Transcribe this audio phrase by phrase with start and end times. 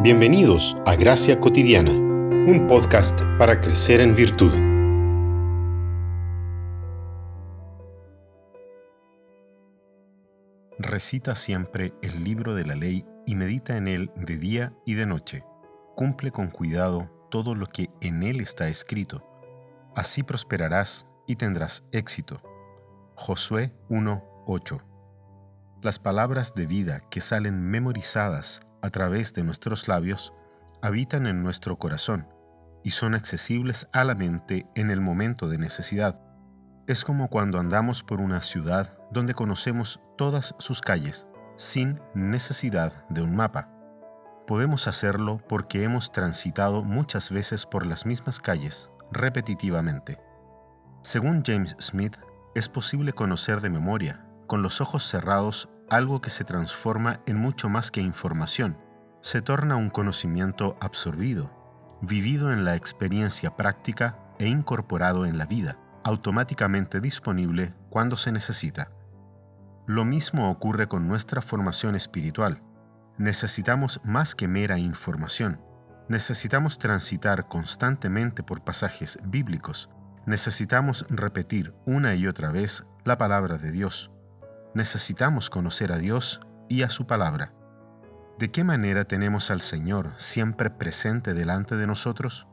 [0.00, 4.52] Bienvenidos a Gracia Cotidiana, un podcast para crecer en virtud.
[10.78, 15.04] Recita siempre el libro de la ley y medita en él de día y de
[15.04, 15.44] noche.
[15.96, 19.28] Cumple con cuidado todo lo que en él está escrito.
[19.96, 22.40] Así prosperarás y tendrás éxito.
[23.16, 24.80] Josué 1:8
[25.82, 30.32] Las palabras de vida que salen memorizadas a través de nuestros labios
[30.82, 32.28] habitan en nuestro corazón
[32.84, 36.20] y son accesibles a la mente en el momento de necesidad.
[36.86, 43.22] Es como cuando andamos por una ciudad donde conocemos todas sus calles, sin necesidad de
[43.22, 43.68] un mapa.
[44.46, 50.18] Podemos hacerlo porque hemos transitado muchas veces por las mismas calles, repetitivamente.
[51.02, 52.16] Según James Smith,
[52.54, 57.68] es posible conocer de memoria, con los ojos cerrados, algo que se transforma en mucho
[57.68, 58.78] más que información.
[59.20, 61.50] Se torna un conocimiento absorbido,
[62.00, 68.90] vivido en la experiencia práctica e incorporado en la vida, automáticamente disponible cuando se necesita.
[69.86, 72.62] Lo mismo ocurre con nuestra formación espiritual.
[73.16, 75.60] Necesitamos más que mera información.
[76.08, 79.90] Necesitamos transitar constantemente por pasajes bíblicos.
[80.26, 84.10] Necesitamos repetir una y otra vez la palabra de Dios
[84.74, 87.52] necesitamos conocer a Dios y a su palabra.
[88.38, 92.46] ¿De qué manera tenemos al Señor siempre presente delante de nosotros?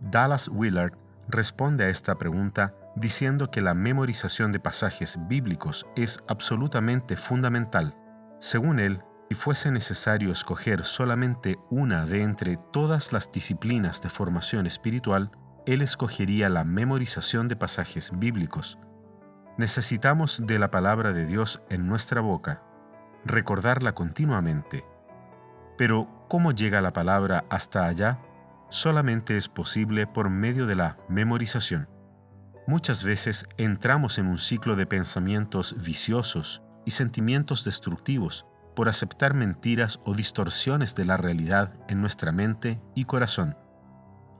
[0.00, 0.92] Dallas Willard
[1.26, 7.96] responde a esta pregunta diciendo que la memorización de pasajes bíblicos es absolutamente fundamental.
[8.38, 14.66] Según él, si fuese necesario escoger solamente una de entre todas las disciplinas de formación
[14.66, 15.30] espiritual,
[15.66, 18.78] él escogería la memorización de pasajes bíblicos
[19.58, 22.62] Necesitamos de la palabra de Dios en nuestra boca,
[23.24, 24.84] recordarla continuamente.
[25.76, 28.20] Pero, ¿cómo llega la palabra hasta allá?
[28.68, 31.88] Solamente es posible por medio de la memorización.
[32.68, 39.98] Muchas veces entramos en un ciclo de pensamientos viciosos y sentimientos destructivos por aceptar mentiras
[40.04, 43.56] o distorsiones de la realidad en nuestra mente y corazón.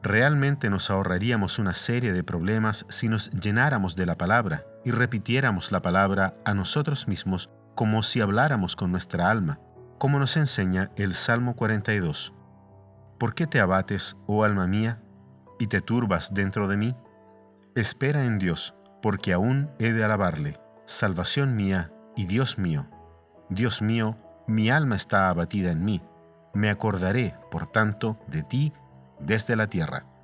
[0.03, 5.73] Realmente nos ahorraríamos una serie de problemas si nos llenáramos de la palabra y repitiéramos
[5.73, 9.61] la palabra a nosotros mismos como si habláramos con nuestra alma,
[9.99, 12.33] como nos enseña el Salmo 42.
[13.19, 15.03] ¿Por qué te abates, oh alma mía,
[15.59, 16.97] y te turbas dentro de mí?
[17.75, 22.87] Espera en Dios, porque aún he de alabarle, salvación mía y Dios mío.
[23.51, 24.17] Dios mío,
[24.47, 26.03] mi alma está abatida en mí.
[26.55, 28.73] Me acordaré, por tanto, de ti
[29.21, 30.18] desde la tierra.